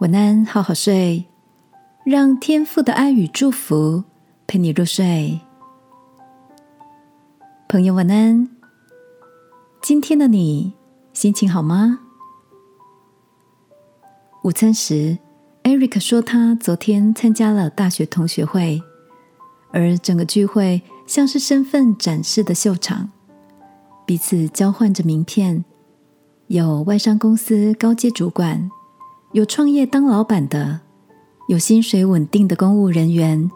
[0.00, 1.26] 晚安，好好睡，
[2.04, 4.02] 让天父的爱与祝福
[4.46, 5.38] 陪你入睡。
[7.68, 8.48] 朋友，晚安。
[9.82, 10.72] 今天的你
[11.12, 12.00] 心情好吗？
[14.42, 15.18] 午餐时
[15.64, 18.80] ，Eric 说他昨天参加了大学同学会，
[19.70, 23.10] 而整个聚会像是身份展示的秀场。
[24.06, 25.62] 彼此交换着名片，
[26.46, 28.70] 有外商公司高阶主管，
[29.32, 30.80] 有创业当老板的，
[31.46, 33.48] 有薪水稳定的公务人员，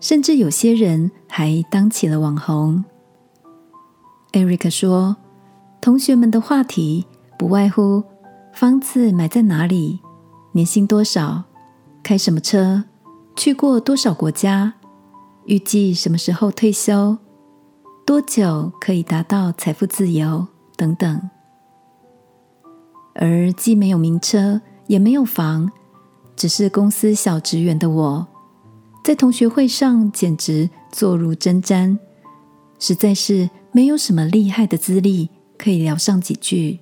[0.00, 2.82] 甚至有些人还当起了网红。
[4.32, 5.16] Eric 说
[5.82, 7.06] ：“同学们的话题
[7.38, 8.02] 不外乎
[8.54, 10.00] 房子买在哪里，
[10.52, 11.44] 年薪多少，
[12.02, 12.84] 开什么车，
[13.36, 14.72] 去过多少国家，
[15.44, 17.18] 预计什么时候退休。”
[18.06, 20.46] 多久可以达到财富自由？
[20.76, 21.30] 等等。
[23.14, 25.70] 而既没有名车，也没有房，
[26.36, 28.26] 只是公司小职员的我，
[29.02, 31.98] 在同学会上简直坐如针毡，
[32.78, 36.80] 实在是没有什么厉害的资历可以聊上几句。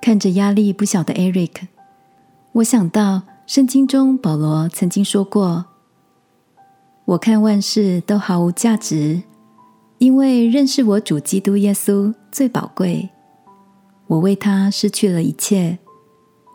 [0.00, 1.66] 看着压力不小的 Eric，
[2.52, 5.64] 我想到圣经中保罗曾经说过。
[7.06, 9.22] 我看万事都毫无价值，
[9.98, 13.08] 因为认识我主基督耶稣最宝贵。
[14.08, 15.78] 我为他失去了一切，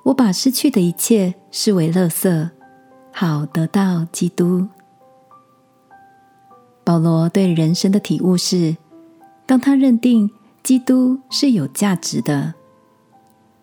[0.06, 2.50] 我把失去的一切视为乐色，
[3.12, 4.68] 好得到基督。
[6.84, 8.76] 保罗对人生的体悟是：
[9.46, 10.30] 当他认定
[10.64, 12.54] 基督是有价值的，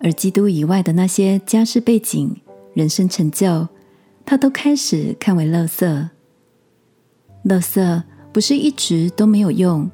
[0.00, 2.40] 而基督以外的那些家世背景、
[2.74, 3.66] 人生成就，
[4.24, 6.10] 他都开始看为乐色。
[7.42, 9.90] 乐色不是一直都没有用，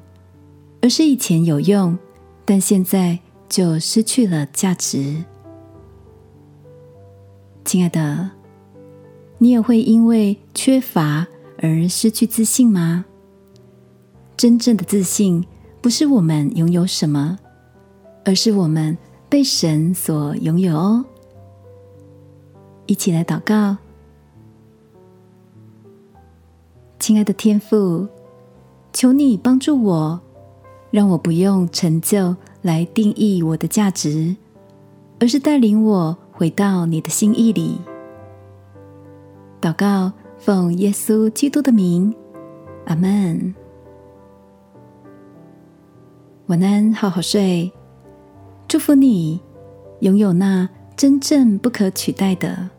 [0.81, 1.97] 而是以前有用，
[2.43, 3.17] 但现在
[3.47, 5.23] 就失去了价值。
[7.63, 8.29] 亲爱的，
[9.37, 11.25] 你也会因为缺乏
[11.57, 13.05] 而失去自信吗？
[14.37, 15.45] 真正的自信
[15.81, 17.39] 不是我们拥有什么，
[18.25, 18.97] 而是我们
[19.29, 21.05] 被神所拥有哦。
[22.85, 23.77] 一起来祷告。
[26.99, 28.07] 亲爱的天父，
[28.93, 30.19] 求你帮助我，
[30.91, 34.35] 让我不用成就来定义我的价值，
[35.19, 37.77] 而是带领我回到你的心意里。
[39.61, 42.11] 祷告，奉耶稣基督的名，
[42.87, 43.53] 阿门。
[46.47, 47.71] 晚安，好好睡。
[48.67, 49.39] 祝福你
[49.99, 52.71] 拥有那真正不可取代的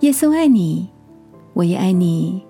[0.00, 0.88] 耶稣，爱你。
[1.52, 2.42] 我也爱你。